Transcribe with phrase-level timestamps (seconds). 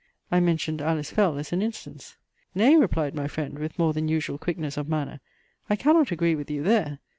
[0.31, 2.17] I mentioned Alice Fell as an instance;
[2.55, 5.19] "Nay," replied my friend with more than usual quickness of manner,
[5.69, 6.97] "I cannot agree with you there!